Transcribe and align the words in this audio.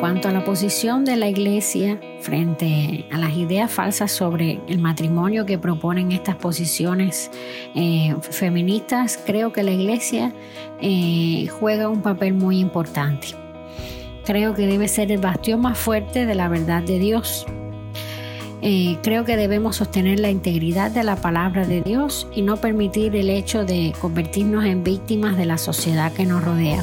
Cuanto 0.00 0.28
a 0.28 0.32
la 0.32 0.44
posición 0.44 1.04
de 1.04 1.16
la 1.16 1.28
Iglesia 1.28 1.98
frente 2.20 3.06
a 3.10 3.18
las 3.18 3.34
ideas 3.34 3.72
falsas 3.72 4.12
sobre 4.12 4.60
el 4.68 4.78
matrimonio 4.78 5.46
que 5.46 5.58
proponen 5.58 6.12
estas 6.12 6.36
posiciones 6.36 7.30
eh, 7.74 8.14
feministas, 8.20 9.18
creo 9.24 9.52
que 9.52 9.62
la 9.62 9.72
Iglesia 9.72 10.32
eh, 10.80 11.48
juega 11.58 11.88
un 11.88 12.02
papel 12.02 12.34
muy 12.34 12.60
importante. 12.60 13.28
Creo 14.24 14.54
que 14.54 14.66
debe 14.66 14.86
ser 14.86 15.10
el 15.10 15.18
bastión 15.18 15.60
más 15.60 15.78
fuerte 15.78 16.26
de 16.26 16.34
la 16.34 16.48
verdad 16.48 16.82
de 16.82 16.98
Dios. 16.98 17.46
Eh, 18.60 18.98
creo 19.02 19.24
que 19.24 19.36
debemos 19.36 19.76
sostener 19.76 20.20
la 20.20 20.30
integridad 20.30 20.90
de 20.90 21.04
la 21.04 21.16
palabra 21.16 21.66
de 21.66 21.80
Dios 21.80 22.28
y 22.34 22.42
no 22.42 22.58
permitir 22.58 23.16
el 23.16 23.30
hecho 23.30 23.64
de 23.64 23.94
convertirnos 24.00 24.64
en 24.66 24.84
víctimas 24.84 25.36
de 25.36 25.46
la 25.46 25.58
sociedad 25.58 26.12
que 26.12 26.26
nos 26.26 26.44
rodea. 26.44 26.82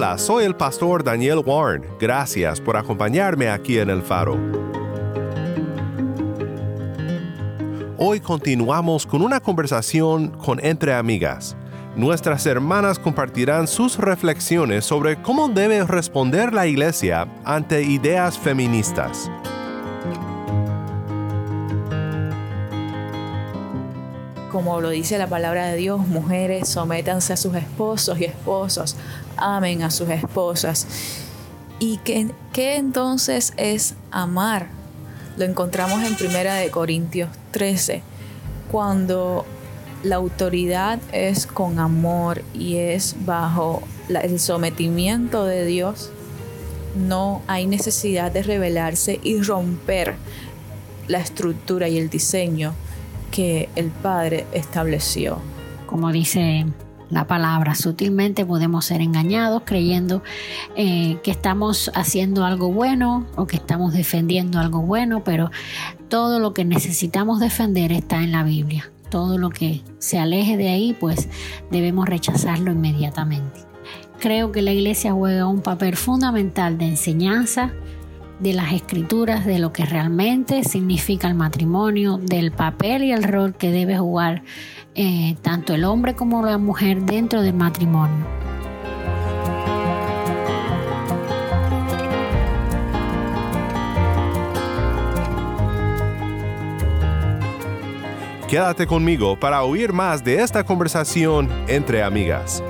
Soy 0.00 0.44
el 0.44 0.56
pastor 0.56 1.04
Daniel 1.04 1.42
Warren. 1.44 1.84
Gracias 2.00 2.58
por 2.58 2.74
acompañarme 2.78 3.50
aquí 3.50 3.78
en 3.78 3.90
el 3.90 4.00
faro. 4.00 4.38
Hoy 7.98 8.18
continuamos 8.20 9.04
con 9.04 9.20
una 9.20 9.40
conversación 9.40 10.30
con 10.30 10.58
entre 10.64 10.94
amigas. 10.94 11.54
Nuestras 11.96 12.46
hermanas 12.46 12.98
compartirán 12.98 13.68
sus 13.68 13.98
reflexiones 13.98 14.86
sobre 14.86 15.20
cómo 15.20 15.48
debe 15.50 15.84
responder 15.84 16.54
la 16.54 16.66
iglesia 16.66 17.28
ante 17.44 17.82
ideas 17.82 18.38
feministas. 18.38 19.30
Como 24.50 24.80
lo 24.80 24.90
dice 24.90 25.16
la 25.16 25.28
palabra 25.28 25.66
de 25.66 25.76
Dios, 25.76 26.00
mujeres, 26.08 26.68
sométanse 26.68 27.32
a 27.32 27.36
sus 27.36 27.54
esposos 27.54 28.18
y 28.18 28.24
esposos, 28.24 28.96
amen 29.36 29.82
a 29.82 29.90
sus 29.90 30.08
esposas. 30.08 30.88
¿Y 31.78 31.98
qué, 31.98 32.76
entonces 32.76 33.52
es 33.56 33.94
amar? 34.10 34.66
Lo 35.36 35.44
encontramos 35.44 36.02
en 36.02 36.16
Primera 36.16 36.56
de 36.56 36.68
Corintios 36.70 37.30
13, 37.52 38.02
cuando 38.72 39.46
la 40.02 40.16
autoridad 40.16 40.98
es 41.12 41.46
con 41.46 41.78
amor 41.78 42.42
y 42.52 42.76
es 42.76 43.14
bajo 43.24 43.82
el 44.08 44.40
sometimiento 44.40 45.44
de 45.44 45.64
Dios, 45.64 46.10
no 46.96 47.42
hay 47.46 47.66
necesidad 47.66 48.32
de 48.32 48.42
rebelarse 48.42 49.20
y 49.22 49.40
romper 49.40 50.16
la 51.06 51.20
estructura 51.20 51.88
y 51.88 51.98
el 51.98 52.10
diseño 52.10 52.74
que 53.30 53.68
el 53.76 53.90
Padre 53.90 54.46
estableció. 54.52 55.38
Como 55.86 56.12
dice 56.12 56.66
la 57.10 57.26
palabra, 57.26 57.74
sutilmente 57.74 58.46
podemos 58.46 58.84
ser 58.84 59.00
engañados 59.00 59.62
creyendo 59.64 60.22
eh, 60.76 61.18
que 61.24 61.32
estamos 61.32 61.90
haciendo 61.94 62.44
algo 62.44 62.70
bueno 62.72 63.26
o 63.36 63.46
que 63.46 63.56
estamos 63.56 63.92
defendiendo 63.92 64.60
algo 64.60 64.82
bueno, 64.82 65.24
pero 65.24 65.50
todo 66.08 66.38
lo 66.38 66.54
que 66.54 66.64
necesitamos 66.64 67.40
defender 67.40 67.90
está 67.92 68.22
en 68.22 68.32
la 68.32 68.44
Biblia. 68.44 68.90
Todo 69.10 69.38
lo 69.38 69.50
que 69.50 69.82
se 69.98 70.20
aleje 70.20 70.56
de 70.56 70.68
ahí, 70.68 70.96
pues 70.98 71.28
debemos 71.72 72.08
rechazarlo 72.08 72.70
inmediatamente. 72.70 73.60
Creo 74.20 74.52
que 74.52 74.62
la 74.62 74.72
iglesia 74.72 75.12
juega 75.12 75.46
un 75.46 75.62
papel 75.62 75.96
fundamental 75.96 76.78
de 76.78 76.86
enseñanza, 76.86 77.72
de 78.40 78.54
las 78.54 78.72
escrituras, 78.72 79.46
de 79.46 79.58
lo 79.58 79.72
que 79.72 79.84
realmente 79.84 80.64
significa 80.64 81.28
el 81.28 81.34
matrimonio, 81.34 82.18
del 82.18 82.50
papel 82.52 83.04
y 83.04 83.12
el 83.12 83.22
rol 83.22 83.54
que 83.54 83.70
debe 83.70 83.98
jugar 83.98 84.42
eh, 84.94 85.36
tanto 85.42 85.74
el 85.74 85.84
hombre 85.84 86.14
como 86.14 86.44
la 86.44 86.58
mujer 86.58 87.02
dentro 87.02 87.42
del 87.42 87.54
matrimonio. 87.54 88.26
Quédate 98.48 98.84
conmigo 98.88 99.38
para 99.38 99.62
oír 99.62 99.92
más 99.92 100.24
de 100.24 100.42
esta 100.42 100.64
conversación 100.64 101.48
entre 101.68 102.02
amigas. 102.02 102.64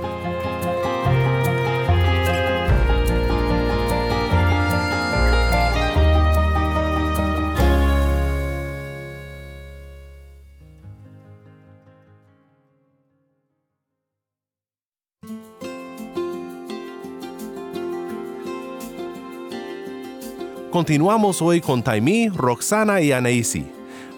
Continuamos 20.71 21.43
hoy 21.43 21.61
con 21.61 21.83
Taimí, 21.83 22.29
Roxana 22.29 23.01
y 23.01 23.11
Anaisi. 23.11 23.67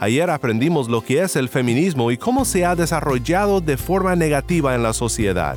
Ayer 0.01 0.29
aprendimos 0.29 0.87
lo 0.87 1.01
que 1.03 1.23
es 1.23 1.35
el 1.37 1.49
feminismo 1.49 2.11
y 2.11 2.19
cómo 2.19 2.45
se 2.45 2.67
ha 2.67 2.77
desarrollado 2.77 3.63
de 3.63 3.79
forma 3.79 4.17
negativa 4.17 4.75
en 4.75 4.83
la 4.83 4.93
sociedad. 4.93 5.57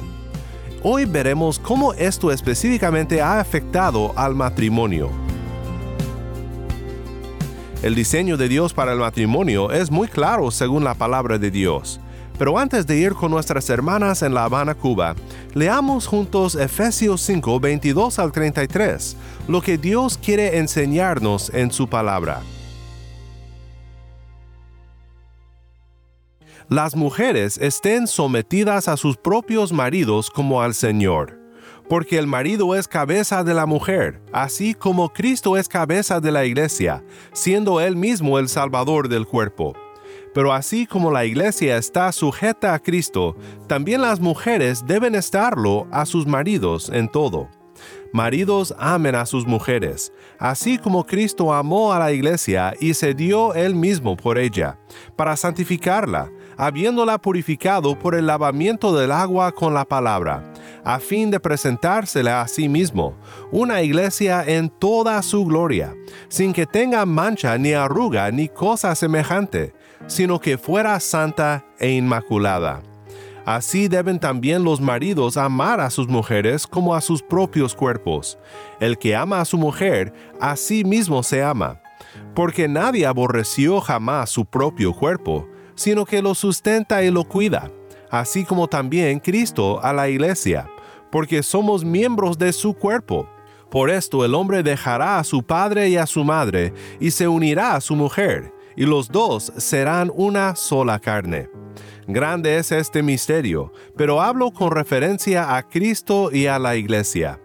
Hoy 0.84 1.04
veremos 1.04 1.60
cómo 1.60 1.94
esto 1.94 2.32
específicamente 2.32 3.22
ha 3.22 3.42
afectado 3.42 4.14
al 4.16 4.36
matrimonio. 4.36 5.10
El 7.84 7.94
diseño 7.94 8.38
de 8.38 8.48
Dios 8.48 8.74
para 8.74 8.94
el 8.94 9.00
matrimonio 9.00 9.72
es 9.72 9.92
muy 9.92 10.08
claro 10.08 10.50
según 10.50 10.86
la 10.86 10.94
palabra 10.94 11.38
de 11.38 11.52
Dios. 11.52 12.00
Pero 12.38 12.58
antes 12.60 12.86
de 12.86 12.98
ir 12.98 13.14
con 13.14 13.32
nuestras 13.32 13.70
hermanas 13.70 14.22
en 14.22 14.34
La 14.34 14.44
Habana, 14.44 14.76
Cuba, 14.76 15.16
leamos 15.54 16.06
juntos 16.06 16.56
Efesios 16.56 17.22
5, 17.22 17.60
22 17.60 18.20
al 18.20 18.32
33, 18.32 19.16
lo 19.48 19.62
que 19.62 19.78
Dios 19.78 20.18
quiere 20.18 20.58
enseñarnos 20.58 21.50
en 21.54 21.72
su 21.72 21.88
palabra. 21.88 22.42
Las 26.68 26.96
mujeres 26.96 27.60
estén 27.60 28.08
sometidas 28.08 28.88
a 28.88 28.98
sus 28.98 29.18
propios 29.18 29.72
maridos 29.72 30.32
como 30.32 30.64
al 30.64 30.74
Señor, 30.74 31.40
porque 31.88 32.18
el 32.18 32.26
marido 32.26 32.76
es 32.76 32.88
cabeza 32.88 33.44
de 33.44 33.54
la 33.54 33.68
mujer, 33.68 34.20
así 34.34 34.74
como 34.74 35.14
Cristo 35.14 35.58
es 35.58 35.70
cabeza 35.70 36.20
de 36.20 36.32
la 36.32 36.44
iglesia, 36.44 37.04
siendo 37.34 37.80
él 37.80 37.96
mismo 37.96 38.40
el 38.40 38.50
Salvador 38.50 39.10
del 39.10 39.28
cuerpo. 39.28 39.76
Pero 40.36 40.52
así 40.52 40.86
como 40.86 41.12
la 41.12 41.24
iglesia 41.24 41.78
está 41.78 42.12
sujeta 42.12 42.74
a 42.74 42.80
Cristo, 42.80 43.38
también 43.68 44.02
las 44.02 44.20
mujeres 44.20 44.86
deben 44.86 45.16
estarlo 45.16 45.88
a 45.92 46.06
sus 46.06 46.28
maridos 46.28 46.90
en 46.90 47.08
todo. 47.08 47.48
Maridos 48.12 48.76
amen 48.78 49.16
a 49.16 49.26
sus 49.26 49.48
mujeres, 49.48 50.12
así 50.38 50.78
como 50.78 51.06
Cristo 51.06 51.54
amó 51.54 51.94
a 51.94 52.00
la 52.00 52.12
iglesia 52.12 52.74
y 52.82 52.94
se 52.96 53.14
dio 53.14 53.54
él 53.54 53.76
mismo 53.76 54.18
por 54.18 54.38
ella, 54.38 54.78
para 55.16 55.38
santificarla, 55.38 56.30
habiéndola 56.58 57.18
purificado 57.18 57.98
por 57.98 58.14
el 58.14 58.28
lavamiento 58.28 58.94
del 58.94 59.14
agua 59.14 59.54
con 59.54 59.74
la 59.74 59.86
palabra, 59.86 60.52
a 60.84 61.00
fin 61.00 61.32
de 61.32 61.40
presentársela 61.40 62.42
a 62.42 62.48
sí 62.50 62.68
mismo, 62.68 63.16
una 63.52 63.82
iglesia 63.82 64.44
en 64.46 64.70
toda 64.70 65.22
su 65.22 65.46
gloria, 65.46 65.96
sin 66.28 66.52
que 66.52 66.66
tenga 66.66 67.06
mancha 67.06 67.58
ni 67.58 67.72
arruga 67.72 68.30
ni 68.32 68.50
cosa 68.50 68.96
semejante, 68.96 69.74
sino 70.08 70.40
que 70.40 70.58
fuera 70.58 71.00
santa 71.00 71.66
e 71.80 71.92
inmaculada. 71.92 72.82
Así 73.46 73.88
deben 73.88 74.20
también 74.20 74.64
los 74.64 74.82
maridos 74.82 75.38
amar 75.38 75.80
a 75.80 75.92
sus 75.92 76.08
mujeres 76.08 76.66
como 76.66 76.96
a 76.96 77.02
sus 77.02 77.22
propios 77.22 77.76
cuerpos. 77.76 78.40
El 78.80 78.98
que 78.98 79.16
ama 79.16 79.40
a 79.40 79.46
su 79.46 79.58
mujer, 79.58 80.12
a 80.42 80.56
sí 80.56 80.84
mismo 80.84 81.22
se 81.22 81.44
ama. 81.44 81.80
Porque 82.34 82.68
nadie 82.68 83.06
aborreció 83.06 83.82
jamás 83.82 84.32
su 84.32 84.46
propio 84.46 84.94
cuerpo, 84.94 85.48
sino 85.76 86.06
que 86.06 86.24
lo 86.24 86.34
sustenta 86.34 87.04
y 87.04 87.12
lo 87.12 87.26
cuida, 87.26 87.70
así 88.10 88.46
como 88.46 88.68
también 88.68 89.20
Cristo 89.20 89.80
a 89.84 89.94
la 89.94 90.10
iglesia, 90.10 90.68
porque 91.12 91.44
somos 91.44 91.86
miembros 91.86 92.38
de 92.38 92.52
su 92.52 92.74
cuerpo. 92.74 93.30
Por 93.70 93.90
esto 93.90 94.24
el 94.26 94.34
hombre 94.34 94.64
dejará 94.64 95.20
a 95.20 95.24
su 95.24 95.44
padre 95.44 95.90
y 95.90 95.98
a 95.98 96.08
su 96.08 96.24
madre, 96.24 96.74
y 97.00 97.12
se 97.12 97.28
unirá 97.28 97.76
a 97.76 97.82
su 97.82 97.96
mujer, 97.96 98.55
y 98.76 98.86
los 98.86 99.10
dos 99.10 99.52
serán 99.58 100.12
una 100.14 100.56
sola 100.56 101.00
carne. 101.00 101.50
Grande 102.08 102.58
es 102.58 102.72
este 102.72 103.02
misterio, 103.02 103.72
pero 103.98 104.22
hablo 104.22 104.52
con 104.52 104.72
referencia 104.72 105.56
a 105.56 105.68
Cristo 105.68 106.30
y 106.32 106.46
a 106.46 106.60
la 106.60 106.76
iglesia. 106.76 107.40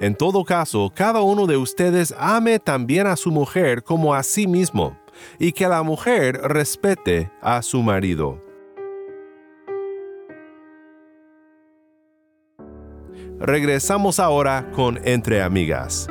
En 0.00 0.14
todo 0.14 0.44
caso, 0.44 0.92
cada 0.94 1.22
uno 1.22 1.46
de 1.46 1.56
ustedes 1.56 2.14
ame 2.18 2.58
también 2.58 3.06
a 3.06 3.16
su 3.16 3.30
mujer 3.30 3.82
como 3.82 4.14
a 4.14 4.22
sí 4.22 4.46
mismo, 4.46 4.98
y 5.38 5.52
que 5.52 5.68
la 5.68 5.82
mujer 5.82 6.40
respete 6.42 7.30
a 7.40 7.62
su 7.62 7.82
marido. 7.82 8.42
Regresamos 13.38 14.20
ahora 14.20 14.70
con 14.72 15.00
Entre 15.04 15.42
Amigas. 15.42 16.08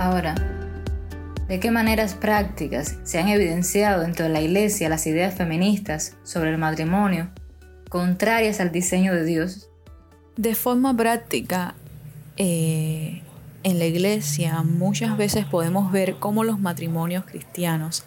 Ahora, 0.00 0.34
¿de 1.46 1.60
qué 1.60 1.70
maneras 1.70 2.14
prácticas 2.14 2.96
se 3.04 3.18
han 3.18 3.28
evidenciado 3.28 4.00
dentro 4.00 4.24
de 4.24 4.32
la 4.32 4.40
Iglesia 4.40 4.88
las 4.88 5.06
ideas 5.06 5.34
feministas 5.34 6.16
sobre 6.22 6.48
el 6.48 6.56
matrimonio 6.56 7.28
contrarias 7.90 8.60
al 8.60 8.72
diseño 8.72 9.14
de 9.14 9.26
Dios? 9.26 9.68
De 10.38 10.54
forma 10.54 10.96
práctica, 10.96 11.74
eh, 12.38 13.20
en 13.62 13.78
la 13.78 13.84
Iglesia 13.84 14.62
muchas 14.62 15.18
veces 15.18 15.44
podemos 15.44 15.92
ver 15.92 16.14
cómo 16.14 16.44
los 16.44 16.58
matrimonios 16.58 17.26
cristianos 17.26 18.04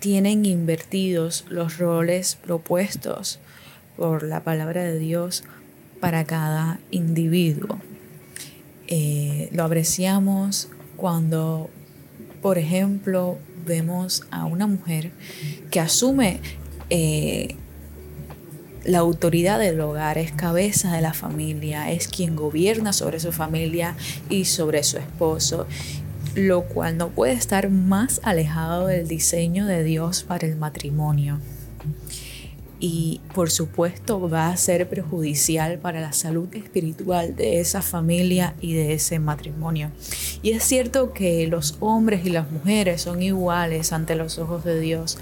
tienen 0.00 0.46
invertidos 0.46 1.44
los 1.48 1.78
roles 1.78 2.34
propuestos 2.34 3.38
por 3.96 4.24
la 4.24 4.42
palabra 4.42 4.82
de 4.82 4.98
Dios 4.98 5.44
para 6.00 6.24
cada 6.24 6.80
individuo. 6.90 7.78
Eh, 8.88 9.48
lo 9.52 9.62
apreciamos 9.62 10.70
cuando, 10.98 11.70
por 12.42 12.58
ejemplo, 12.58 13.38
vemos 13.64 14.24
a 14.30 14.44
una 14.44 14.66
mujer 14.66 15.12
que 15.70 15.80
asume 15.80 16.40
eh, 16.90 17.56
la 18.84 18.98
autoridad 18.98 19.58
del 19.58 19.80
hogar, 19.80 20.18
es 20.18 20.32
cabeza 20.32 20.92
de 20.92 21.00
la 21.00 21.14
familia, 21.14 21.90
es 21.90 22.08
quien 22.08 22.36
gobierna 22.36 22.92
sobre 22.92 23.20
su 23.20 23.32
familia 23.32 23.96
y 24.28 24.44
sobre 24.44 24.82
su 24.82 24.98
esposo 24.98 25.66
lo 26.34 26.62
cual 26.62 26.96
no 26.96 27.08
puede 27.08 27.32
estar 27.32 27.68
más 27.68 28.20
alejado 28.22 28.86
del 28.86 29.08
diseño 29.08 29.66
de 29.66 29.82
Dios 29.82 30.22
para 30.22 30.46
el 30.46 30.56
matrimonio. 30.56 31.40
Y 32.80 33.20
por 33.34 33.50
supuesto 33.50 34.28
va 34.28 34.48
a 34.48 34.56
ser 34.56 34.88
perjudicial 34.88 35.78
para 35.78 36.00
la 36.00 36.12
salud 36.12 36.48
espiritual 36.54 37.34
de 37.34 37.60
esa 37.60 37.82
familia 37.82 38.54
y 38.60 38.74
de 38.74 38.92
ese 38.92 39.18
matrimonio. 39.18 39.90
Y 40.42 40.50
es 40.50 40.62
cierto 40.62 41.12
que 41.12 41.46
los 41.48 41.76
hombres 41.80 42.24
y 42.24 42.30
las 42.30 42.50
mujeres 42.50 43.02
son 43.02 43.22
iguales 43.22 43.92
ante 43.92 44.14
los 44.14 44.38
ojos 44.38 44.64
de 44.64 44.78
Dios, 44.78 45.18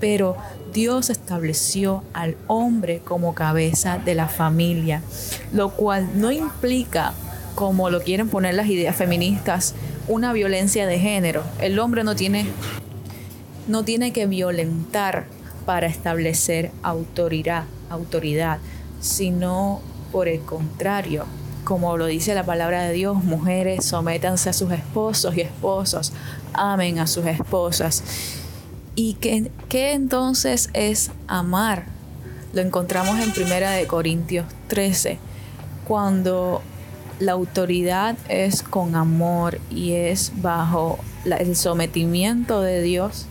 pero 0.00 0.36
Dios 0.72 1.10
estableció 1.10 2.04
al 2.12 2.36
hombre 2.46 3.00
como 3.04 3.34
cabeza 3.34 3.98
de 3.98 4.14
la 4.14 4.28
familia, 4.28 5.02
lo 5.52 5.70
cual 5.70 6.20
no 6.20 6.30
implica, 6.30 7.14
como 7.54 7.90
lo 7.90 8.02
quieren 8.02 8.28
poner 8.28 8.54
las 8.54 8.68
ideas 8.68 8.94
feministas, 8.94 9.74
una 10.06 10.32
violencia 10.32 10.86
de 10.86 10.98
género. 10.98 11.42
El 11.60 11.78
hombre 11.78 12.04
no 12.04 12.14
tiene, 12.14 12.46
no 13.66 13.84
tiene 13.84 14.12
que 14.12 14.26
violentar 14.26 15.26
para 15.68 15.86
establecer 15.86 16.70
autoridad, 16.82 17.64
autoridad, 17.90 18.56
sino 19.02 19.82
por 20.10 20.26
el 20.26 20.40
contrario, 20.40 21.26
como 21.64 21.98
lo 21.98 22.06
dice 22.06 22.34
la 22.34 22.46
palabra 22.46 22.84
de 22.84 22.94
Dios, 22.94 23.22
mujeres 23.22 23.84
sométanse 23.84 24.48
a 24.48 24.54
sus 24.54 24.72
esposos 24.72 25.36
y 25.36 25.42
esposos 25.42 26.14
amen 26.54 27.00
a 27.00 27.06
sus 27.06 27.26
esposas. 27.26 28.02
¿Y 28.94 29.18
qué, 29.20 29.92
entonces 29.92 30.70
es 30.72 31.10
amar? 31.26 31.84
Lo 32.54 32.62
encontramos 32.62 33.20
en 33.20 33.30
Primera 33.32 33.72
de 33.72 33.86
Corintios 33.86 34.46
13, 34.68 35.18
cuando 35.86 36.62
la 37.20 37.32
autoridad 37.32 38.16
es 38.30 38.62
con 38.62 38.96
amor 38.96 39.60
y 39.68 39.92
es 39.92 40.32
bajo 40.36 40.98
el 41.26 41.56
sometimiento 41.56 42.62
de 42.62 42.80
Dios, 42.80 43.26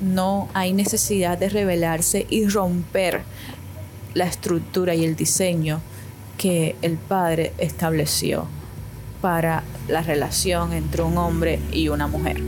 no 0.00 0.48
hay 0.54 0.72
necesidad 0.72 1.38
de 1.38 1.48
rebelarse 1.48 2.26
y 2.30 2.46
romper 2.46 3.22
la 4.14 4.26
estructura 4.26 4.94
y 4.94 5.04
el 5.04 5.16
diseño 5.16 5.80
que 6.36 6.76
el 6.82 6.96
Padre 6.96 7.52
estableció 7.58 8.46
para 9.20 9.64
la 9.88 10.02
relación 10.02 10.72
entre 10.72 11.02
un 11.02 11.18
hombre 11.18 11.58
y 11.72 11.88
una 11.88 12.06
mujer. 12.06 12.42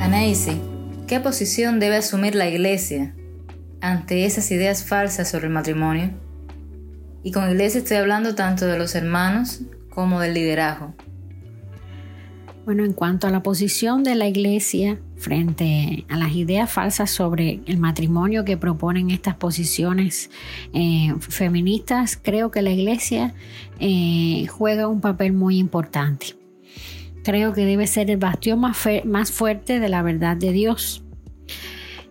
Anaisi, 0.00 0.60
¿qué 1.06 1.20
posición 1.20 1.80
debe 1.80 1.96
asumir 1.96 2.34
la 2.34 2.48
Iglesia 2.48 3.14
ante 3.80 4.24
esas 4.24 4.50
ideas 4.50 4.84
falsas 4.84 5.30
sobre 5.30 5.46
el 5.46 5.52
matrimonio? 5.52 6.10
Y 7.22 7.32
con 7.32 7.50
iglesia 7.50 7.78
estoy 7.78 7.96
hablando 7.96 8.34
tanto 8.34 8.66
de 8.66 8.78
los 8.78 8.94
hermanos 8.94 9.60
como 9.90 10.20
del 10.20 10.34
liderazgo. 10.34 10.94
Bueno, 12.68 12.84
en 12.84 12.92
cuanto 12.92 13.26
a 13.26 13.30
la 13.30 13.42
posición 13.42 14.04
de 14.04 14.14
la 14.14 14.28
iglesia 14.28 15.00
frente 15.16 16.04
a 16.10 16.18
las 16.18 16.34
ideas 16.34 16.70
falsas 16.70 17.10
sobre 17.10 17.60
el 17.64 17.78
matrimonio 17.78 18.44
que 18.44 18.58
proponen 18.58 19.10
estas 19.10 19.36
posiciones 19.36 20.30
eh, 20.74 21.14
feministas, 21.18 22.20
creo 22.22 22.50
que 22.50 22.60
la 22.60 22.68
iglesia 22.68 23.32
eh, 23.80 24.46
juega 24.50 24.86
un 24.86 25.00
papel 25.00 25.32
muy 25.32 25.56
importante. 25.56 26.36
Creo 27.24 27.54
que 27.54 27.64
debe 27.64 27.86
ser 27.86 28.10
el 28.10 28.18
bastión 28.18 28.60
más, 28.60 29.32
fuerte 29.32 29.80
de 29.80 29.88
la 29.88 30.02
verdad 30.02 30.36
de 30.36 30.52
Dios. 30.52 31.02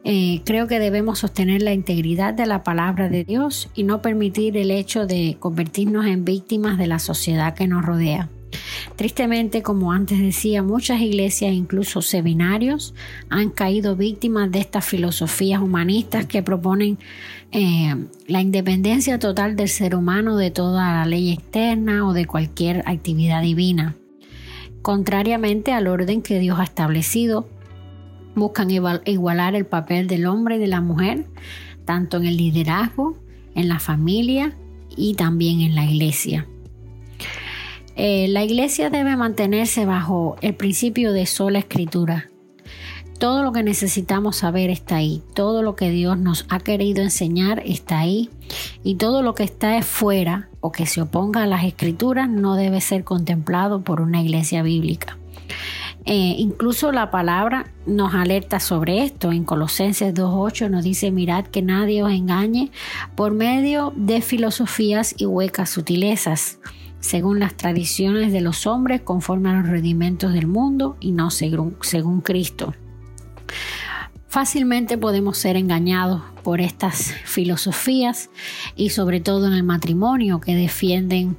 Eh, 0.06 0.42
creo 0.44 0.68
que 0.68 0.80
debemos 0.80 1.20
sostener 1.20 1.62
la 1.62 1.74
integridad 1.74 2.34
de 2.34 2.48
la 2.48 2.64
palabra 2.64 3.10
de 3.10 3.24
Dios 3.24 3.70
y 3.76 3.84
no 3.84 4.02
permitir 4.02 4.58
el 4.58 4.72
hecho 4.72 5.06
de 5.06 5.38
convertirnos 5.40 6.08
en 6.08 6.26
víctimas 6.26 6.80
de 6.80 6.88
la 6.88 6.98
sociedad 6.98 7.54
que 7.54 7.68
nos 7.68 7.86
rodea. 7.86 8.32
Tristemente, 8.96 9.62
como 9.62 9.92
antes 9.92 10.20
decía, 10.20 10.64
muchas 10.64 11.02
iglesias, 11.02 11.54
incluso 11.54 12.02
seminarios, 12.02 12.94
han 13.30 13.50
caído 13.50 13.96
víctimas 13.96 14.52
de 14.52 14.60
estas 14.60 14.86
filosofías 14.86 15.62
humanistas 15.62 16.26
que 16.26 16.44
proponen 16.44 16.98
eh, 17.52 17.96
la 18.28 18.42
independencia 18.42 19.20
total 19.20 19.56
del 19.56 19.70
ser 19.70 19.96
humano 19.96 20.38
de 20.38 20.52
toda 20.52 20.92
la 20.94 21.06
ley 21.06 21.32
externa 21.32 22.08
o 22.08 22.14
de 22.14 22.26
cualquier 22.26 22.84
actividad 22.86 23.42
divina, 23.42 23.96
contrariamente 24.82 25.72
al 25.72 25.88
orden 25.88 26.22
que 26.22 26.40
Dios 26.40 26.60
ha 26.60 26.64
establecido 26.64 27.48
buscan 28.38 28.70
igualar 28.70 29.56
el 29.56 29.66
papel 29.66 30.08
del 30.08 30.26
hombre 30.28 30.56
y 30.56 30.60
de 30.60 30.68
la 30.68 30.82
mujer, 30.82 31.26
tanto 31.86 32.18
en 32.18 32.26
el 32.26 32.38
liderazgo, 32.38 33.18
en 33.56 33.68
la 33.68 33.80
familia 33.80 34.56
y 34.96 35.16
también 35.16 35.62
en 35.62 35.76
la 35.76 35.86
iglesia. 35.86 36.48
Eh, 38.00 38.28
la 38.30 38.44
iglesia 38.44 38.92
debe 38.92 39.18
mantenerse 39.18 39.88
bajo 39.88 40.38
el 40.42 40.54
principio 40.54 41.14
de 41.14 41.26
sola 41.26 41.58
escritura. 41.58 42.30
Todo 43.18 43.42
lo 43.42 43.52
que 43.52 43.64
necesitamos 43.64 44.36
saber 44.36 44.70
está 44.70 44.98
ahí, 44.98 45.24
todo 45.34 45.64
lo 45.64 45.76
que 45.76 45.90
Dios 45.90 46.20
nos 46.20 46.46
ha 46.50 46.60
querido 46.60 47.02
enseñar 47.02 47.64
está 47.66 47.98
ahí 47.98 48.30
y 48.84 48.96
todo 48.96 49.24
lo 49.24 49.34
que 49.34 49.44
está 49.44 49.82
fuera 49.82 50.50
o 50.62 50.72
que 50.72 50.86
se 50.86 51.02
oponga 51.02 51.42
a 51.42 51.48
las 51.48 51.64
escrituras 51.64 52.30
no 52.30 52.56
debe 52.56 52.82
ser 52.82 53.04
contemplado 53.04 53.82
por 53.82 54.00
una 54.00 54.22
iglesia 54.22 54.62
bíblica. 54.62 55.18
Eh, 56.06 56.36
incluso 56.38 56.92
la 56.92 57.10
palabra 57.10 57.66
nos 57.88 58.14
alerta 58.14 58.60
sobre 58.60 59.04
esto. 59.04 59.32
En 59.32 59.44
Colosenses 59.44 60.14
2.8 60.14 60.70
nos 60.70 60.84
dice, 60.84 61.10
mirad 61.10 61.46
que 61.46 61.64
nadie 61.64 62.04
os 62.04 62.12
engañe 62.12 62.70
por 63.16 63.34
medio 63.34 63.92
de 63.96 64.22
filosofías 64.22 65.16
y 65.18 65.26
huecas 65.26 65.72
sutilezas, 65.72 66.60
según 67.00 67.40
las 67.40 67.56
tradiciones 67.56 68.32
de 68.32 68.42
los 68.42 68.68
hombres, 68.68 69.02
conforme 69.02 69.50
a 69.50 69.62
los 69.62 69.70
rudimentos 69.70 70.34
del 70.34 70.48
mundo 70.48 70.98
y 71.00 71.12
no 71.12 71.30
según, 71.32 72.22
Cristo. 72.22 72.74
Fácilmente 74.28 74.98
podemos 74.98 75.38
ser 75.38 75.56
engañados 75.56 76.22
por 76.44 76.60
estas 76.62 77.14
filosofías 77.24 78.30
y 78.76 78.90
sobre 78.90 79.20
todo 79.20 79.48
en 79.48 79.54
el 79.54 79.64
matrimonio 79.64 80.42
que 80.42 80.56
defienden 80.56 81.38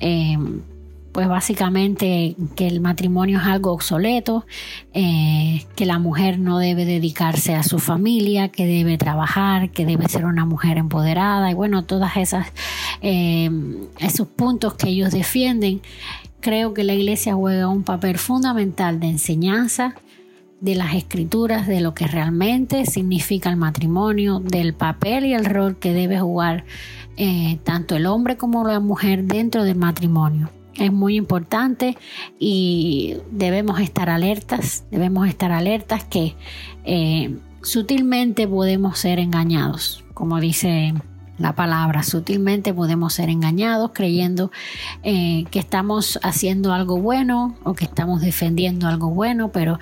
eh, 0.00 0.36
pues 1.16 1.28
básicamente 1.28 2.36
que 2.56 2.68
el 2.68 2.82
matrimonio 2.82 3.38
es 3.38 3.46
algo 3.46 3.72
obsoleto, 3.72 4.44
eh, 4.92 5.64
que 5.74 5.86
la 5.86 5.98
mujer 5.98 6.38
no 6.38 6.58
debe 6.58 6.84
dedicarse 6.84 7.54
a 7.54 7.62
su 7.62 7.78
familia, 7.78 8.50
que 8.50 8.66
debe 8.66 8.98
trabajar, 8.98 9.70
que 9.70 9.86
debe 9.86 10.10
ser 10.10 10.26
una 10.26 10.44
mujer 10.44 10.76
empoderada 10.76 11.50
y 11.50 11.54
bueno, 11.54 11.86
todas 11.86 12.18
esas 12.18 12.48
eh, 13.00 13.48
esos 13.98 14.28
puntos 14.28 14.74
que 14.74 14.90
ellos 14.90 15.10
defienden 15.10 15.80
creo 16.40 16.74
que 16.74 16.84
la 16.84 16.92
iglesia 16.92 17.32
juega 17.32 17.66
un 17.66 17.82
papel 17.82 18.18
fundamental 18.18 19.00
de 19.00 19.06
enseñanza 19.06 19.94
de 20.60 20.74
las 20.74 20.94
escrituras, 20.94 21.66
de 21.66 21.80
lo 21.80 21.94
que 21.94 22.06
realmente 22.06 22.84
significa 22.84 23.48
el 23.48 23.56
matrimonio, 23.56 24.38
del 24.40 24.74
papel 24.74 25.24
y 25.24 25.32
el 25.32 25.46
rol 25.46 25.78
que 25.78 25.94
debe 25.94 26.20
jugar 26.20 26.66
eh, 27.16 27.58
tanto 27.64 27.96
el 27.96 28.04
hombre 28.04 28.36
como 28.36 28.68
la 28.68 28.80
mujer 28.80 29.24
dentro 29.24 29.64
del 29.64 29.76
matrimonio. 29.76 30.50
Es 30.78 30.92
muy 30.92 31.16
importante 31.16 31.96
y 32.38 33.16
debemos 33.30 33.80
estar 33.80 34.10
alertas, 34.10 34.84
debemos 34.90 35.28
estar 35.28 35.52
alertas 35.52 36.04
que 36.04 36.36
eh, 36.84 37.34
sutilmente 37.62 38.46
podemos 38.46 38.98
ser 38.98 39.18
engañados, 39.18 40.04
como 40.12 40.38
dice 40.38 40.92
la 41.38 41.54
palabra. 41.54 42.02
Sutilmente 42.02 42.72
podemos 42.74 43.14
ser 43.14 43.28
engañados 43.28 43.90
creyendo 43.94 44.50
eh, 45.02 45.44
que 45.50 45.58
estamos 45.58 46.18
haciendo 46.22 46.72
algo 46.72 47.00
bueno 47.00 47.56
o 47.64 47.74
que 47.74 47.84
estamos 47.84 48.20
defendiendo 48.20 48.88
algo 48.88 49.10
bueno, 49.10 49.50
pero 49.52 49.78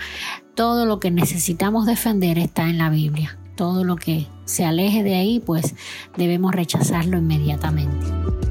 todo 0.55 0.87
lo 0.87 1.01
que 1.01 1.11
necesitamos 1.11 1.87
defender 1.87 2.39
está 2.39 2.69
en 2.69 2.79
la 2.79 2.91
Biblia. 2.91 3.39
Todo 3.57 3.85
lo 3.85 3.97
que 3.97 4.27
se 4.45 4.65
aleje 4.65 5.03
de 5.03 5.15
ahí, 5.15 5.41
pues 5.41 5.75
debemos 6.17 6.53
rechazarlo 6.53 7.19
inmediatamente. 7.19 8.44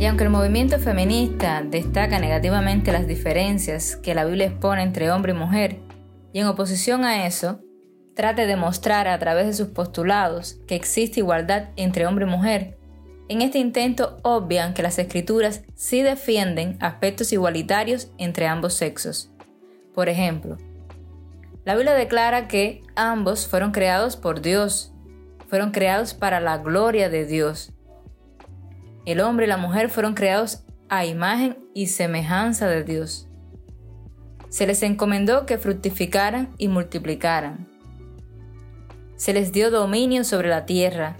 Y 0.00 0.06
aunque 0.06 0.24
el 0.24 0.30
movimiento 0.30 0.78
feminista 0.78 1.62
destaca 1.62 2.18
negativamente 2.18 2.90
las 2.90 3.06
diferencias 3.06 3.96
que 3.96 4.14
la 4.14 4.24
Biblia 4.24 4.46
expone 4.46 4.82
entre 4.82 5.10
hombre 5.12 5.32
y 5.32 5.36
mujer, 5.36 5.78
y 6.32 6.40
en 6.40 6.46
oposición 6.46 7.04
a 7.04 7.26
eso, 7.26 7.60
trate 8.16 8.46
de 8.46 8.56
mostrar 8.56 9.08
a 9.08 9.18
través 9.18 9.46
de 9.46 9.52
sus 9.52 9.68
postulados 9.68 10.58
que 10.66 10.74
existe 10.74 11.20
igualdad 11.20 11.68
entre 11.76 12.06
hombre 12.06 12.24
y 12.24 12.30
mujer, 12.30 12.78
en 13.28 13.42
este 13.42 13.58
intento 13.58 14.16
obvian 14.22 14.72
que 14.72 14.82
las 14.82 14.98
escrituras 14.98 15.62
sí 15.74 16.02
defienden 16.02 16.78
aspectos 16.80 17.32
igualitarios 17.32 18.10
entre 18.16 18.46
ambos 18.46 18.72
sexos. 18.72 19.30
Por 19.94 20.08
ejemplo, 20.08 20.56
la 21.66 21.74
Biblia 21.74 21.92
declara 21.92 22.48
que 22.48 22.82
ambos 22.96 23.46
fueron 23.46 23.70
creados 23.70 24.16
por 24.16 24.40
Dios, 24.40 24.94
fueron 25.46 25.72
creados 25.72 26.14
para 26.14 26.40
la 26.40 26.56
gloria 26.56 27.10
de 27.10 27.26
Dios. 27.26 27.72
El 29.06 29.20
hombre 29.20 29.46
y 29.46 29.48
la 29.48 29.56
mujer 29.56 29.90
fueron 29.90 30.14
creados 30.14 30.64
a 30.88 31.04
imagen 31.04 31.58
y 31.74 31.86
semejanza 31.86 32.68
de 32.68 32.84
Dios. 32.84 33.28
Se 34.48 34.66
les 34.66 34.82
encomendó 34.82 35.46
que 35.46 35.58
fructificaran 35.58 36.50
y 36.58 36.68
multiplicaran. 36.68 37.68
Se 39.16 39.32
les 39.32 39.52
dio 39.52 39.70
dominio 39.70 40.24
sobre 40.24 40.48
la 40.48 40.66
tierra. 40.66 41.16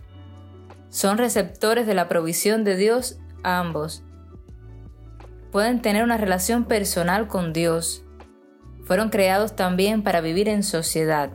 Son 0.89 1.19
receptores 1.19 1.87
de 1.87 1.95
la 1.95 2.09
provisión 2.09 2.65
de 2.65 2.77
Dios 2.77 3.19
ambos. 3.43 4.03
Pueden 5.53 5.81
tener 5.81 6.05
una 6.05 6.17
relación 6.17 6.65
personal 6.65 7.29
con 7.29 7.53
Dios 7.53 8.05
fueron 8.91 9.09
creados 9.11 9.55
también 9.55 10.03
para 10.03 10.21
vivir 10.21 10.49
en 10.49 10.65
sociedad. 10.65 11.31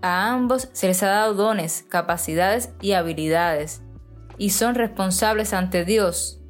A 0.00 0.32
ambos 0.32 0.70
se 0.72 0.86
les 0.86 1.02
ha 1.02 1.08
dado 1.08 1.34
dones, 1.34 1.84
capacidades 1.90 2.70
y 2.80 2.92
habilidades, 2.92 3.82
y 4.40 4.50
son 4.50 4.74
responsables 4.74 5.52
ante 5.52 5.84
Dios 5.84 6.40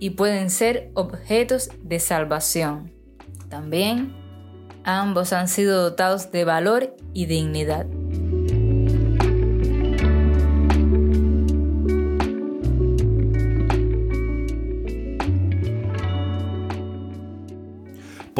y 0.00 0.10
pueden 0.10 0.50
ser 0.50 0.90
objetos 0.94 1.70
de 1.80 2.00
salvación. 2.00 2.92
También 3.48 4.12
ambos 4.82 5.32
han 5.32 5.46
sido 5.46 5.80
dotados 5.80 6.32
de 6.32 6.44
valor 6.44 6.96
y 7.14 7.26
dignidad. 7.26 7.86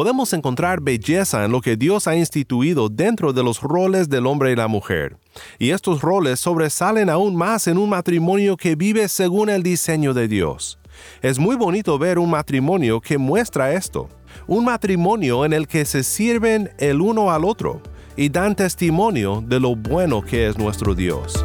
Podemos 0.00 0.32
encontrar 0.32 0.80
belleza 0.80 1.44
en 1.44 1.52
lo 1.52 1.60
que 1.60 1.76
Dios 1.76 2.08
ha 2.08 2.16
instituido 2.16 2.88
dentro 2.88 3.34
de 3.34 3.42
los 3.42 3.60
roles 3.60 4.08
del 4.08 4.24
hombre 4.24 4.50
y 4.50 4.56
la 4.56 4.66
mujer. 4.66 5.18
Y 5.58 5.72
estos 5.72 6.00
roles 6.00 6.40
sobresalen 6.40 7.10
aún 7.10 7.36
más 7.36 7.66
en 7.66 7.76
un 7.76 7.90
matrimonio 7.90 8.56
que 8.56 8.76
vive 8.76 9.08
según 9.08 9.50
el 9.50 9.62
diseño 9.62 10.14
de 10.14 10.26
Dios. 10.26 10.78
Es 11.20 11.38
muy 11.38 11.54
bonito 11.54 11.98
ver 11.98 12.18
un 12.18 12.30
matrimonio 12.30 13.02
que 13.02 13.18
muestra 13.18 13.74
esto. 13.74 14.08
Un 14.46 14.64
matrimonio 14.64 15.44
en 15.44 15.52
el 15.52 15.68
que 15.68 15.84
se 15.84 16.02
sirven 16.02 16.70
el 16.78 17.02
uno 17.02 17.30
al 17.30 17.44
otro 17.44 17.82
y 18.16 18.30
dan 18.30 18.56
testimonio 18.56 19.44
de 19.46 19.60
lo 19.60 19.76
bueno 19.76 20.22
que 20.22 20.46
es 20.46 20.56
nuestro 20.56 20.94
Dios. 20.94 21.44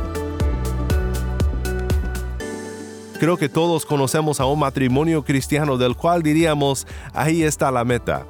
Creo 3.19 3.35
que 3.35 3.49
todos 3.49 3.85
conocemos 3.85 4.39
a 4.39 4.45
un 4.45 4.59
matrimonio 4.59 5.25
cristiano 5.25 5.77
del 5.77 5.97
cual 5.97 6.23
diríamos, 6.23 6.87
ahí 7.13 7.43
está 7.43 7.69
la 7.69 7.83
meta. 7.83 8.25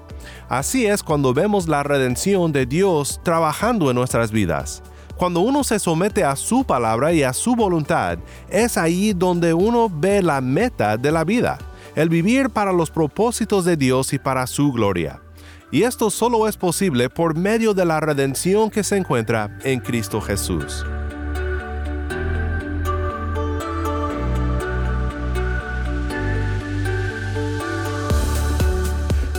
Así 0.50 0.86
es 0.86 1.02
cuando 1.02 1.34
vemos 1.34 1.68
la 1.68 1.82
redención 1.82 2.52
de 2.52 2.66
Dios 2.66 3.20
trabajando 3.24 3.90
en 3.90 3.96
nuestras 3.96 4.32
vidas. 4.32 4.84
Cuando 5.18 5.40
uno 5.40 5.64
se 5.64 5.80
somete 5.80 6.24
a 6.24 6.36
su 6.36 6.64
palabra 6.64 7.14
y 7.14 7.24
a 7.24 7.34
su 7.34 7.56
voluntad, 7.56 8.20
es 8.50 8.78
ahí 8.78 9.14
donde 9.14 9.54
uno 9.54 9.90
ve 9.90 10.22
la 10.22 10.42
meta 10.42 10.98
de 10.98 11.12
la 11.12 11.24
vida, 11.24 11.58
el 11.96 12.10
vivir 12.10 12.50
para 12.50 12.74
los 12.74 12.92
propósitos 12.92 13.66
de 13.66 13.78
Dios 13.78 14.14
y 14.14 14.20
para 14.20 14.46
su 14.46 14.72
gloria. 14.72 15.22
Y 15.72 15.84
esto 15.84 16.10
solo 16.10 16.48
es 16.48 16.58
posible 16.58 17.10
por 17.10 17.36
medio 17.36 17.74
de 17.74 17.86
la 17.86 18.00
redención 18.00 18.70
que 18.70 18.84
se 18.84 18.98
encuentra 18.98 19.58
en 19.64 19.80
Cristo 19.80 20.22
Jesús. 20.22 20.86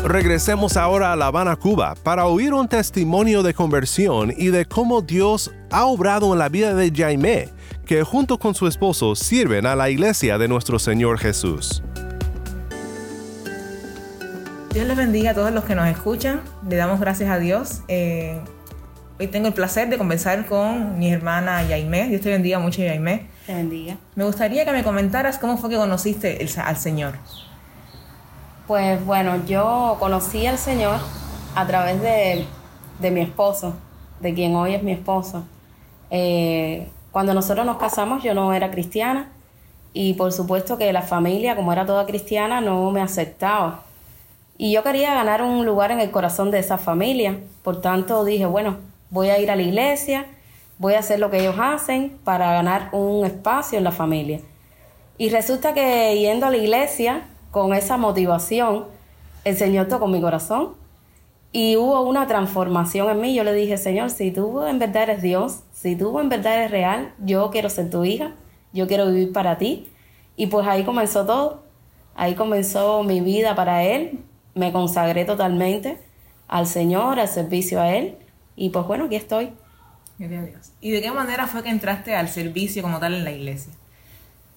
Regresemos 0.09 0.77
ahora 0.77 1.13
a 1.13 1.17
La 1.17 1.27
Habana, 1.27 1.57
Cuba, 1.57 1.97
para 2.01 2.27
oír 2.27 2.55
un 2.55 2.69
testimonio 2.69 3.43
de 3.43 3.55
conversión 3.55 4.33
y 4.37 4.51
de 4.51 4.65
cómo 4.65 5.03
Dios 5.03 5.53
ha 5.73 5.85
obrado 5.87 6.33
en 6.33 6.39
la 6.39 6.49
vida 6.49 6.75
de 6.75 6.93
Jaime, 6.95 7.49
que 7.85 8.05
junto 8.05 8.39
con 8.39 8.55
su 8.55 8.69
esposo 8.69 9.17
sirven 9.17 9.67
a 9.67 9.75
la 9.75 9.91
iglesia 9.91 10.39
de 10.39 10.47
nuestro 10.47 10.79
Señor 10.79 11.19
Jesús. 11.19 11.83
Dios 14.73 14.87
les 14.87 14.97
bendiga 14.97 15.33
a 15.33 15.35
todos 15.35 15.51
los 15.51 15.65
que 15.65 15.75
nos 15.75 15.89
escuchan. 15.89 16.41
Le 16.69 16.77
damos 16.77 17.01
gracias 17.01 17.29
a 17.29 17.41
Dios. 17.41 17.81
Eh, 17.89 18.39
hoy 19.19 19.27
tengo 19.27 19.49
el 19.49 19.55
placer 19.55 19.89
de 19.89 19.99
conversar 19.99 20.47
con 20.47 21.01
mi 21.01 21.13
hermana 21.13 21.65
Jaime. 21.69 22.07
Dios 22.07 22.21
te 22.21 22.31
bendiga 22.31 22.61
mucho, 22.61 22.81
Jaime. 22.81 23.27
Te 23.45 23.55
bendiga. 23.55 23.97
Me 24.15 24.23
gustaría 24.23 24.65
que 24.65 24.71
me 24.71 24.85
comentaras 24.85 25.37
cómo 25.39 25.59
fue 25.59 25.69
que 25.69 25.77
conociste 25.77 26.47
al 26.65 26.77
Señor. 26.77 27.15
Pues 28.67 29.05
bueno, 29.07 29.47
yo 29.47 29.97
conocí 30.01 30.45
al 30.45 30.59
Señor 30.59 30.99
a 31.55 31.67
través 31.69 32.03
de, 32.03 32.47
mi 33.13 33.21
esposo, 33.21 33.75
de 34.19 34.35
quien 34.35 34.57
hoy 34.57 34.75
es 34.75 34.83
mi 34.83 34.91
esposo. 34.91 35.45
Eh, 36.11 36.89
cuando 37.13 37.33
nosotros 37.33 37.65
nos 37.65 37.77
casamos 37.77 38.25
yo 38.25 38.35
no 38.35 38.53
era 38.53 38.71
cristiana 38.73 39.31
y 39.93 40.15
por 40.15 40.33
supuesto 40.33 40.79
que 40.79 40.93
la 40.93 41.03
familia, 41.03 41.55
como 41.55 41.73
era 41.73 41.87
toda 41.87 42.07
cristiana, 42.07 42.61
no 42.61 42.91
me 42.91 43.01
aceptaba. 43.01 43.85
Y 44.59 44.73
yo 44.73 44.83
quería 44.83 45.15
ganar 45.15 45.43
un 45.43 45.65
lugar 45.65 45.93
en 45.93 46.01
el 46.01 46.11
corazón 46.11 46.51
de 46.51 46.59
esa 46.59 46.77
familia. 46.77 47.39
Por 47.63 47.81
tanto 47.81 48.25
dije, 48.25 48.47
bueno, 48.47 48.79
voy 49.11 49.29
a 49.31 49.39
ir 49.39 49.49
a 49.49 49.55
la 49.55 49.63
iglesia, 49.63 50.27
voy 50.79 50.95
a 50.95 50.99
hacer 50.99 51.21
lo 51.21 51.31
que 51.31 51.39
ellos 51.39 51.57
hacen 51.61 52.19
para 52.25 52.53
ganar 52.53 52.89
un 52.91 53.25
espacio 53.25 53.79
en 53.79 53.85
la 53.85 53.93
familia. 53.93 54.41
Y 55.19 55.29
resulta 55.31 55.73
que 55.73 56.19
yendo 56.19 56.47
a 56.47 56.51
la 56.51 56.57
iglesia, 56.57 57.23
con 57.57 57.73
esa 57.73 57.97
motivación, 57.97 58.85
el 59.45 59.57
Señor 59.57 59.89
tocó 59.89 60.09
mi 60.09 60.21
corazón 60.21 60.75
y 61.53 61.79
hubo 61.79 62.03
una 62.03 62.27
transformación 62.27 63.09
en 63.09 63.19
mí. 63.19 63.35
Yo 63.35 63.45
le 63.45 63.55
dije, 63.55 63.79
Señor, 63.79 64.11
si 64.11 64.31
tú 64.31 64.63
en 64.67 64.79
verdad 64.79 65.05
eres 65.05 65.23
Dios, 65.23 65.61
si 65.73 65.97
tú 65.97 66.21
en 66.21 66.29
verdad 66.29 66.55
eres 66.57 66.71
real, 66.71 67.15
yo 67.19 67.51
quiero 67.51 67.71
ser 67.71 67.89
tu 67.89 68.05
hija, 68.05 68.33
yo 68.75 68.87
quiero 68.87 69.07
vivir 69.07 69.33
para 69.33 69.57
ti. 69.57 69.89
Y 70.37 70.49
pues 70.49 70.67
ahí 70.67 70.85
comenzó 70.85 71.25
todo, 71.25 71.63
ahí 72.15 72.35
comenzó 72.35 73.03
mi 73.05 73.23
vida 73.23 73.55
para 73.55 73.85
Él, 73.85 74.19
me 74.55 74.71
consagré 74.71 75.25
totalmente 75.25 75.97
al 76.49 76.67
Señor, 76.67 77.19
al 77.19 77.29
servicio 77.29 77.81
a 77.81 77.91
Él, 77.91 78.19
y 78.55 78.69
pues 78.69 78.87
bueno, 78.87 79.07
aquí 79.07 79.17
estoy. 79.17 79.51
¿Y 80.83 80.91
de 80.91 81.01
qué 81.01 81.11
manera 81.11 81.47
fue 81.47 81.63
que 81.63 81.71
entraste 81.71 82.15
al 82.15 82.29
servicio 82.29 82.83
como 82.83 83.01
tal 83.01 83.15
en 83.15 83.25
la 83.25 83.33
iglesia? 83.33 83.73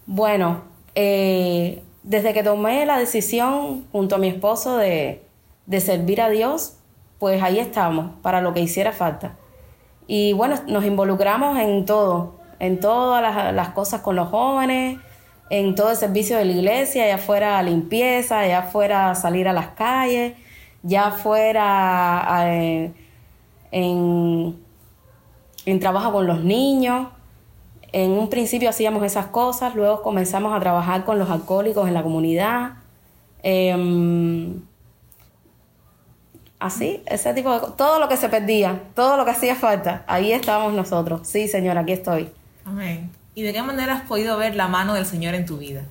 Bueno, 0.05 0.63
eh, 0.95 1.81
desde 2.09 2.33
que 2.33 2.41
tomé 2.41 2.87
la 2.87 2.97
decisión 2.97 3.85
junto 3.91 4.15
a 4.15 4.17
mi 4.17 4.29
esposo 4.29 4.77
de, 4.77 5.21
servir 5.79 6.21
a 6.21 6.29
Dios, 6.29 6.73
pues 7.19 7.43
ahí 7.43 7.59
estamos, 7.59 8.13
para 8.23 8.41
lo 8.41 8.51
que 8.51 8.61
hiciera 8.61 8.93
falta. 8.93 9.35
Y 10.07 10.33
bueno, 10.33 10.55
nos 10.65 10.83
involucramos 10.85 11.59
en 11.59 11.85
todo, 11.85 12.39
en 12.57 12.79
todas 12.79 13.53
las, 13.53 13.69
cosas 13.69 14.01
con 14.01 14.15
los 14.15 14.29
jóvenes, 14.29 14.97
en 15.51 15.75
todo 15.75 15.91
el 15.91 15.97
servicio 15.97 16.35
de 16.35 16.45
la 16.45 16.51
iglesia, 16.53 17.07
ya 17.07 17.19
fuera 17.19 17.61
limpieza, 17.61 18.47
ya 18.47 18.63
fuera 18.63 19.13
salir 19.13 19.47
a 19.47 19.53
las 19.53 19.67
calles, 19.67 20.33
ya 20.81 21.11
fuera 21.11 22.47
en, 23.71 24.59
en 25.63 25.79
trabajo 25.79 26.11
con 26.11 26.25
los 26.25 26.43
niños, 26.43 27.09
En 27.91 28.11
un 28.11 28.29
principio 28.29 28.69
hacíamos 28.69 29.03
esas 29.03 29.27
cosas, 29.27 29.75
luego 29.75 30.01
comenzamos 30.01 30.55
a 30.55 30.59
trabajar 30.59 31.05
con 31.05 31.17
los 31.17 31.29
alcohólicos 31.29 31.87
en 31.87 31.93
la 31.93 32.03
comunidad. 32.03 32.73
Em, 33.41 34.61
así, 36.59 37.01
ese 37.07 37.33
tipo 37.33 37.59
de 37.59 37.67
todo 37.75 37.99
lo 37.99 38.07
que 38.07 38.17
se 38.17 38.29
perdía, 38.29 38.83
todo 38.93 39.17
lo 39.17 39.25
que 39.25 39.31
hacía 39.31 39.55
falta, 39.55 40.03
ahí 40.07 40.31
estábamos 40.31 40.73
nosotros. 40.73 41.27
Sí, 41.27 41.47
Señor, 41.47 41.77
aquí 41.77 41.93
estoy. 41.93 42.29
Amén. 42.65 43.09
¿Y 43.33 43.41
de 43.41 43.53
qué 43.53 43.63
manera 43.63 43.95
has 43.95 44.01
podido 44.03 44.37
ver 44.37 44.55
la 44.55 44.67
mano 44.67 44.93
del 44.93 45.05
Señor 45.05 45.33
en 45.33 45.45
tu 45.45 45.57
vida? 45.57 45.83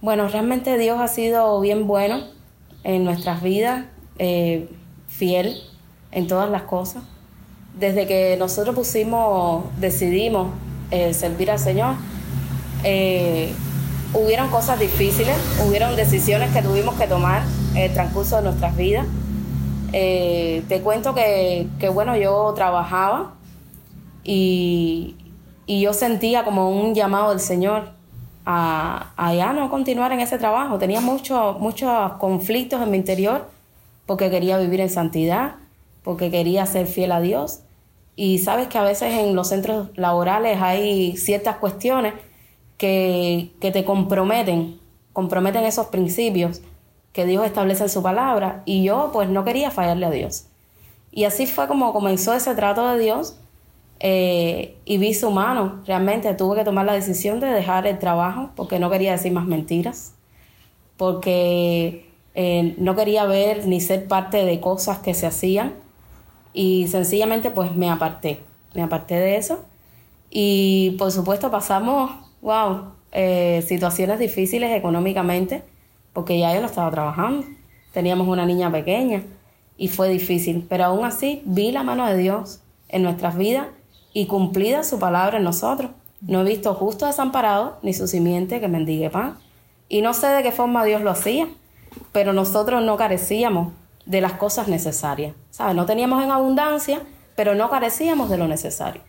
Bueno, 0.00 0.28
realmente 0.28 0.78
Dios 0.78 1.00
ha 1.00 1.08
sido 1.08 1.60
bien 1.60 1.86
bueno 1.86 2.22
en 2.84 3.04
nuestras 3.04 3.42
vidas, 3.42 3.84
eh, 4.18 4.70
fiel 5.08 5.60
en 6.12 6.28
todas 6.28 6.48
las 6.48 6.62
cosas. 6.62 7.02
Desde 7.74 8.06
que 8.06 8.36
nosotros 8.38 8.74
pusimos, 8.74 9.64
decidimos 9.78 10.48
eh, 10.90 11.14
servir 11.14 11.50
al 11.50 11.58
Señor, 11.58 11.94
eh, 12.84 13.52
hubieron 14.14 14.48
cosas 14.48 14.78
difíciles, 14.78 15.36
hubieron 15.66 15.96
decisiones 15.96 16.52
que 16.52 16.62
tuvimos 16.62 16.94
que 16.94 17.06
tomar 17.06 17.42
en 17.74 17.82
el 17.82 17.92
transcurso 17.92 18.36
de 18.36 18.42
nuestras 18.42 18.76
vidas. 18.76 19.06
te 19.90 20.80
cuento 20.82 21.14
que, 21.14 21.66
que, 21.78 21.88
bueno, 21.88 22.16
yo 22.16 22.52
trabajaba 22.54 23.34
y, 24.24 25.16
y 25.66 25.80
yo 25.80 25.92
sentía 25.92 26.44
como 26.44 26.70
un 26.70 26.94
llamado 26.94 27.30
del 27.30 27.40
Señor 27.40 27.90
a, 28.44 29.12
a 29.16 29.34
ya 29.34 29.52
no 29.52 29.68
continuar 29.68 30.12
en 30.12 30.20
ese 30.20 30.38
trabajo. 30.38 30.78
Tenía 30.78 31.00
muchos 31.00 31.58
muchos 31.60 32.12
conflictos 32.14 32.80
en 32.82 32.90
mi 32.90 32.96
interior 32.96 33.48
porque 34.06 34.30
quería 34.30 34.56
vivir 34.56 34.80
en 34.80 34.88
santidad, 34.88 35.56
porque 36.02 36.30
quería 36.30 36.64
ser 36.64 36.86
fiel 36.86 37.12
a 37.12 37.20
Dios. 37.20 37.60
Y 38.20 38.38
sabes 38.38 38.66
que 38.66 38.76
a 38.78 38.82
veces 38.82 39.14
en 39.14 39.36
los 39.36 39.46
centros 39.46 39.90
laborales 39.94 40.60
hay 40.60 41.16
ciertas 41.16 41.58
cuestiones 41.58 42.14
que, 42.76 43.52
que 43.60 43.70
te 43.70 43.84
comprometen, 43.84 44.80
comprometen 45.12 45.62
esos 45.62 45.86
principios 45.86 46.60
que 47.12 47.26
Dios 47.26 47.46
establece 47.46 47.84
en 47.84 47.88
su 47.88 48.02
palabra. 48.02 48.64
Y 48.64 48.82
yo 48.82 49.10
pues 49.12 49.28
no 49.28 49.44
quería 49.44 49.70
fallarle 49.70 50.06
a 50.06 50.10
Dios. 50.10 50.46
Y 51.12 51.26
así 51.26 51.46
fue 51.46 51.68
como 51.68 51.92
comenzó 51.92 52.34
ese 52.34 52.56
trato 52.56 52.88
de 52.88 52.98
Dios 52.98 53.38
eh, 54.00 54.76
y 54.84 54.98
vi 54.98 55.14
su. 55.14 55.32
Realmente 55.86 56.34
tuve 56.34 56.56
que 56.56 56.64
tomar 56.64 56.86
la 56.86 56.94
decisión 56.94 57.38
de 57.38 57.46
dejar 57.46 57.86
el 57.86 58.00
trabajo 58.00 58.50
porque 58.56 58.80
no 58.80 58.90
quería 58.90 59.12
decir 59.12 59.30
más 59.30 59.46
mentiras, 59.46 60.14
porque 60.96 62.10
eh, 62.34 62.74
no 62.78 62.96
quería 62.96 63.26
ver 63.26 63.68
ni 63.68 63.80
ser 63.80 64.08
parte 64.08 64.44
de 64.44 64.58
cosas 64.58 64.98
que 64.98 65.14
se 65.14 65.28
hacían 65.28 65.86
y 66.52 66.88
sencillamente 66.88 67.50
pues 67.50 67.74
me 67.74 67.90
aparté, 67.90 68.40
me 68.74 68.82
aparté 68.82 69.14
de 69.14 69.36
eso 69.36 69.64
y 70.30 70.96
por 70.98 71.12
supuesto 71.12 71.50
pasamos, 71.50 72.10
wow, 72.42 72.92
eh, 73.12 73.64
situaciones 73.66 74.18
difíciles 74.18 74.76
económicamente 74.76 75.62
porque 76.12 76.38
ya 76.38 76.54
yo 76.54 76.60
lo 76.60 76.66
estaba 76.66 76.90
trabajando, 76.90 77.46
teníamos 77.92 78.28
una 78.28 78.46
niña 78.46 78.70
pequeña 78.70 79.22
y 79.76 79.88
fue 79.88 80.08
difícil, 80.08 80.66
pero 80.68 80.86
aún 80.86 81.04
así 81.04 81.42
vi 81.44 81.70
la 81.70 81.82
mano 81.82 82.06
de 82.06 82.16
Dios 82.16 82.60
en 82.88 83.02
nuestras 83.02 83.36
vidas 83.36 83.68
y 84.12 84.26
cumplida 84.26 84.82
su 84.82 84.98
palabra 84.98 85.38
en 85.38 85.44
nosotros. 85.44 85.92
No 86.20 86.40
he 86.40 86.44
visto 86.44 86.74
justo 86.74 87.06
desamparado 87.06 87.78
ni 87.82 87.94
su 87.94 88.08
simiente 88.08 88.60
que 88.60 88.66
mendigue 88.66 89.10
pan. 89.10 89.36
Y 89.88 90.02
no 90.02 90.14
sé 90.14 90.26
de 90.26 90.42
qué 90.42 90.50
forma 90.50 90.84
Dios 90.84 91.02
lo 91.02 91.10
hacía, 91.10 91.48
pero 92.12 92.32
nosotros 92.32 92.82
no 92.82 92.96
carecíamos 92.96 93.72
de 94.08 94.20
las 94.20 94.32
cosas 94.32 94.66
necesarias. 94.66 95.34
¿Sabes? 95.50 95.76
No 95.76 95.86
teníamos 95.86 96.24
en 96.24 96.32
abundancia, 96.32 97.02
pero 97.36 97.54
no 97.54 97.70
carecíamos 97.70 98.28
de 98.28 98.38
lo 98.38 98.48
necesario. 98.48 99.02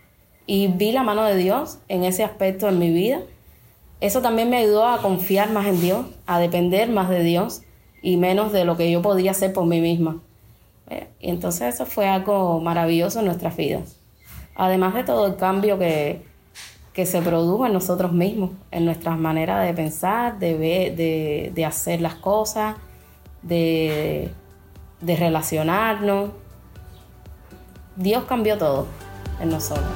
Y 0.46 0.68
vi 0.68 0.92
la 0.92 1.02
mano 1.02 1.24
de 1.24 1.36
Dios 1.36 1.78
en 1.88 2.04
ese 2.04 2.22
aspecto 2.22 2.68
en 2.68 2.78
mi 2.78 2.90
vida. 2.90 3.20
Eso 4.00 4.22
también 4.22 4.48
me 4.48 4.58
ayudó 4.58 4.86
a 4.86 5.02
confiar 5.02 5.50
más 5.50 5.66
en 5.66 5.80
Dios, 5.80 6.06
a 6.26 6.38
depender 6.38 6.88
más 6.88 7.08
de 7.10 7.22
Dios 7.24 7.62
y 8.02 8.16
menos 8.16 8.52
de 8.52 8.64
lo 8.64 8.76
que 8.76 8.90
yo 8.90 9.02
podía 9.02 9.32
hacer 9.32 9.52
por 9.52 9.66
mí 9.66 9.80
misma. 9.80 10.20
Eh, 10.88 11.08
y 11.20 11.30
entonces 11.30 11.74
eso 11.74 11.84
fue 11.84 12.08
algo 12.08 12.60
maravilloso 12.60 13.18
en 13.18 13.26
nuestras 13.26 13.56
vidas 13.56 14.00
además 14.60 14.92
de 14.94 15.04
todo 15.04 15.26
el 15.26 15.36
cambio 15.36 15.78
que, 15.78 16.28
se 17.02 17.22
produjo 17.22 17.64
en 17.64 17.72
nosotros 17.72 18.12
mismos, 18.12 18.50
en 18.70 18.84
nuestras 18.84 19.18
maneras 19.18 19.66
de 19.66 19.72
pensar, 19.72 20.38
de, 20.38 21.50
de, 21.54 21.64
hacer 21.64 22.02
las 22.02 22.16
cosas, 22.16 22.76
de, 23.40 24.30
de 25.00 25.16
relacionarnos. 25.16 26.30
Dios 27.96 28.24
cambió 28.24 28.56
todo 28.58 28.86
en 29.40 29.50
nosotros. 29.50 29.86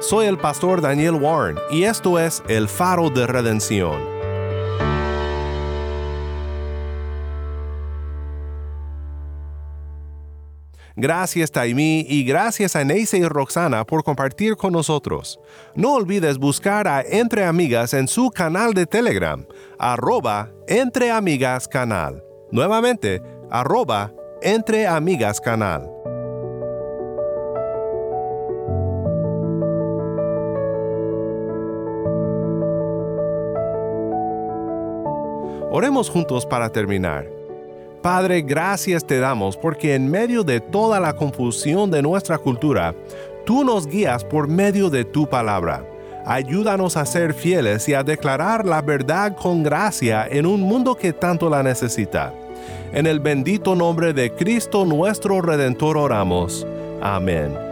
Soy 0.00 0.26
el 0.26 0.36
pastor 0.36 0.82
Daniel 0.82 1.14
Warren 1.14 1.56
y 1.70 1.84
esto 1.84 2.18
es 2.18 2.42
El 2.46 2.68
Faro 2.68 3.08
de 3.08 3.26
Redención. 3.26 4.11
Gracias 11.02 11.50
Taimi 11.50 12.06
y 12.08 12.22
gracias 12.22 12.76
a 12.76 12.84
Neise 12.84 13.18
y 13.18 13.26
Roxana 13.26 13.84
por 13.84 14.04
compartir 14.04 14.54
con 14.54 14.72
nosotros. 14.72 15.40
No 15.74 15.94
olvides 15.94 16.38
buscar 16.38 16.86
a 16.86 17.02
Entre 17.02 17.44
Amigas 17.44 17.92
en 17.92 18.06
su 18.06 18.30
canal 18.30 18.72
de 18.72 18.86
Telegram, 18.86 19.44
arroba 19.80 20.52
Entre 20.68 21.10
Amigas 21.10 21.66
Canal. 21.66 22.22
Nuevamente, 22.52 23.20
arroba 23.50 24.12
Entre 24.42 24.86
Amigas 24.86 25.40
Canal. 25.40 25.90
Oremos 35.72 36.08
juntos 36.08 36.46
para 36.46 36.70
terminar. 36.70 37.41
Padre, 38.02 38.42
gracias 38.42 39.04
te 39.06 39.20
damos 39.20 39.56
porque 39.56 39.94
en 39.94 40.10
medio 40.10 40.42
de 40.42 40.58
toda 40.60 40.98
la 40.98 41.14
confusión 41.14 41.88
de 41.88 42.02
nuestra 42.02 42.36
cultura, 42.36 42.96
tú 43.46 43.62
nos 43.62 43.86
guías 43.86 44.24
por 44.24 44.48
medio 44.48 44.90
de 44.90 45.04
tu 45.04 45.28
palabra. 45.28 45.84
Ayúdanos 46.26 46.96
a 46.96 47.06
ser 47.06 47.32
fieles 47.32 47.88
y 47.88 47.94
a 47.94 48.02
declarar 48.02 48.66
la 48.66 48.82
verdad 48.82 49.36
con 49.36 49.62
gracia 49.62 50.26
en 50.28 50.46
un 50.46 50.60
mundo 50.60 50.96
que 50.96 51.12
tanto 51.12 51.48
la 51.48 51.62
necesita. 51.62 52.34
En 52.92 53.06
el 53.06 53.20
bendito 53.20 53.76
nombre 53.76 54.12
de 54.12 54.32
Cristo 54.32 54.84
nuestro 54.84 55.40
Redentor 55.40 55.96
oramos. 55.96 56.66
Amén. 57.00 57.71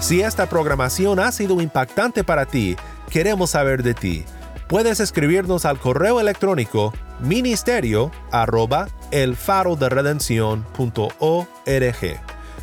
Si 0.00 0.20
esta 0.20 0.48
programación 0.48 1.18
ha 1.18 1.32
sido 1.32 1.60
impactante 1.60 2.22
para 2.22 2.46
ti, 2.46 2.76
queremos 3.10 3.50
saber 3.50 3.82
de 3.82 3.94
ti. 3.94 4.24
Puedes 4.68 5.00
escribirnos 5.00 5.64
al 5.64 5.78
correo 5.78 6.20
electrónico 6.20 6.92
ministerio 7.20 8.12
arroba 8.30 8.88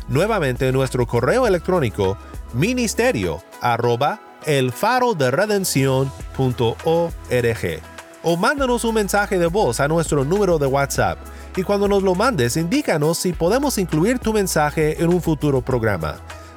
Nuevamente 0.08 0.72
nuestro 0.72 1.06
correo 1.06 1.46
electrónico 1.46 2.16
ministerio 2.54 3.42
arroba 3.60 4.20
o 8.22 8.36
mándanos 8.36 8.84
un 8.84 8.94
mensaje 8.94 9.38
de 9.38 9.46
voz 9.46 9.80
a 9.80 9.88
nuestro 9.88 10.24
número 10.24 10.58
de 10.58 10.66
WhatsApp 10.66 11.18
y 11.56 11.62
cuando 11.64 11.86
nos 11.86 12.02
lo 12.02 12.14
mandes 12.14 12.56
indícanos 12.56 13.18
si 13.18 13.32
podemos 13.32 13.76
incluir 13.78 14.20
tu 14.20 14.32
mensaje 14.32 15.02
en 15.02 15.12
un 15.12 15.20
futuro 15.20 15.60
programa. 15.60 16.16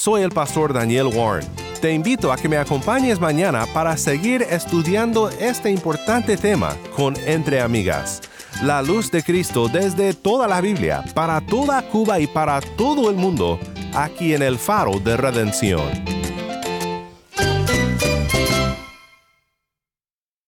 Soy 0.00 0.22
el 0.22 0.30
pastor 0.30 0.72
Daniel 0.72 1.08
Warren. 1.14 1.46
Te 1.82 1.92
invito 1.92 2.32
a 2.32 2.38
que 2.38 2.48
me 2.48 2.56
acompañes 2.56 3.20
mañana 3.20 3.66
para 3.74 3.98
seguir 3.98 4.40
estudiando 4.48 5.28
este 5.28 5.70
importante 5.70 6.38
tema 6.38 6.74
con 6.96 7.14
Entre 7.26 7.60
Amigas. 7.60 8.22
La 8.62 8.80
luz 8.80 9.10
de 9.10 9.22
Cristo 9.22 9.68
desde 9.68 10.14
toda 10.14 10.48
la 10.48 10.62
Biblia, 10.62 11.04
para 11.12 11.42
toda 11.42 11.82
Cuba 11.82 12.18
y 12.18 12.26
para 12.26 12.62
todo 12.62 13.10
el 13.10 13.16
mundo, 13.16 13.60
aquí 13.94 14.32
en 14.32 14.40
el 14.40 14.56
faro 14.56 14.98
de 15.00 15.18
redención. 15.18 16.09